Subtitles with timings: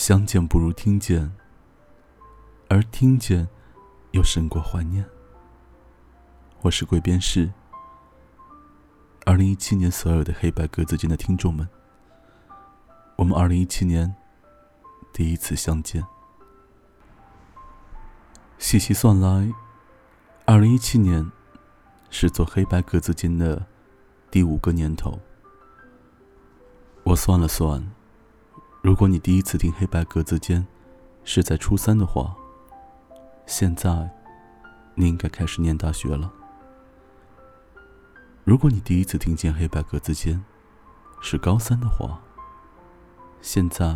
[0.00, 1.30] 相见不如听见，
[2.70, 3.46] 而听见
[4.12, 5.04] 又胜过怀念。
[6.62, 7.52] 我是鬼边士。
[9.26, 11.68] 二零一七年，所有的黑白格子间的听众们，
[13.16, 14.16] 我们二零一七年
[15.12, 16.02] 第一次相见。
[18.56, 19.52] 细细算来，
[20.46, 21.30] 二零一七年
[22.08, 23.66] 是做黑白格子间的
[24.30, 25.20] 第五个年头。
[27.02, 27.92] 我算了算。
[28.82, 30.66] 如果你第一次听黑白格子间
[31.22, 32.34] 是在初三的话，
[33.44, 34.10] 现在
[34.94, 36.32] 你应该开始念大学了。
[38.42, 40.42] 如果你第一次听见黑白格子间
[41.20, 42.22] 是高三的话，
[43.42, 43.94] 现在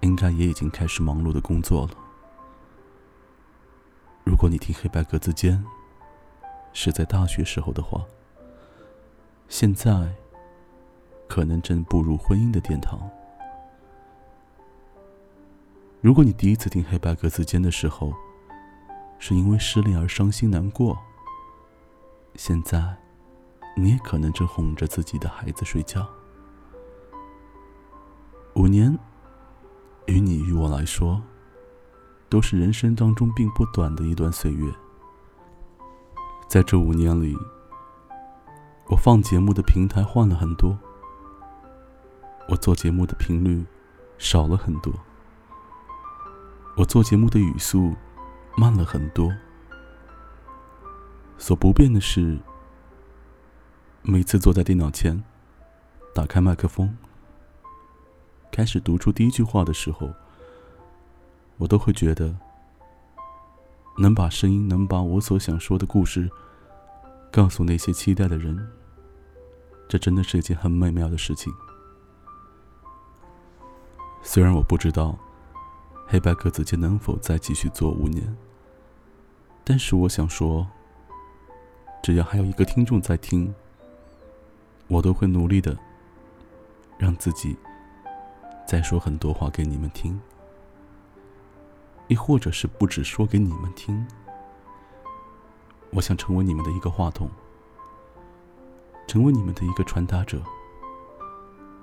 [0.00, 1.94] 应该也已经开始忙碌的工作了。
[4.24, 5.64] 如果你听黑白格子间
[6.74, 8.04] 是在大学时候的话，
[9.48, 10.14] 现在
[11.26, 13.10] 可能正步入婚姻的殿堂。
[16.00, 18.14] 如果你第一次听黑白格子间的时候，
[19.18, 20.96] 是因为失恋而伤心难过，
[22.36, 22.96] 现在，
[23.76, 26.08] 你也可能正哄着自己的孩子睡觉。
[28.54, 28.98] 五年，
[30.06, 31.22] 于你与我来说，
[32.30, 34.72] 都是人生当中并不短的一段岁月。
[36.48, 37.36] 在这五年里，
[38.86, 40.78] 我放节目的平台换了很多，
[42.48, 43.62] 我做节目的频率
[44.16, 44.90] 少了很多。
[46.76, 47.94] 我做节目的语速
[48.56, 49.30] 慢了很多，
[51.36, 52.38] 所不变的是，
[54.02, 55.22] 每次坐在电脑前，
[56.14, 56.96] 打开麦克风，
[58.50, 60.10] 开始读出第一句话的时候，
[61.58, 62.34] 我都会觉得，
[63.98, 66.30] 能把声音，能把我所想说的故事，
[67.30, 68.56] 告诉那些期待的人，
[69.86, 71.52] 这真的是一件很美妙的事情。
[74.22, 75.18] 虽然我不知道。
[76.12, 78.36] 黑白格子间能否再继续做五年？
[79.62, 80.66] 但是我想说，
[82.02, 83.54] 只要还有一个听众在听，
[84.88, 85.78] 我都会努力的，
[86.98, 87.56] 让自己
[88.66, 90.20] 再说很多话给你们听，
[92.08, 94.04] 亦或者是不止说给你们听。
[95.92, 97.30] 我想成为你们的一个话筒，
[99.06, 100.42] 成为你们的一个传达者，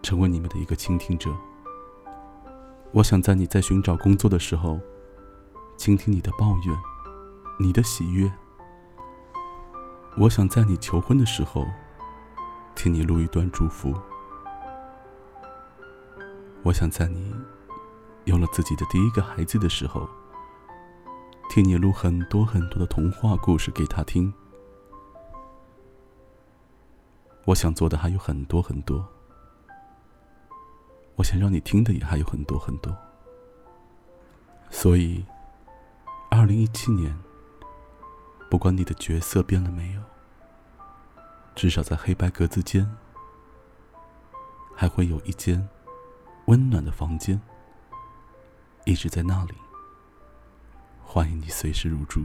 [0.00, 1.34] 成为你们的一个倾听者。
[2.94, 4.78] 我想在你在寻找工作的时候，
[5.78, 6.78] 倾听你的抱怨，
[7.58, 8.30] 你的喜悦。
[10.18, 11.66] 我想在你求婚的时候，
[12.74, 13.94] 听你录一段祝福。
[16.62, 17.34] 我想在你
[18.24, 20.06] 有了自己的第一个孩子的时候，
[21.48, 24.30] 听你录很多很多的童话故事给他听。
[27.46, 29.02] 我想做的还有很多很多。
[31.22, 32.92] 我想让你听的也还有很多很多，
[34.70, 35.24] 所以，
[36.28, 37.16] 二零一七年，
[38.50, 40.02] 不管你的角色变了没有，
[41.54, 42.92] 至少在黑白格子间，
[44.74, 45.68] 还会有一间
[46.46, 47.40] 温暖的房间，
[48.84, 49.54] 一直在那里，
[51.04, 52.24] 欢迎你随时入住。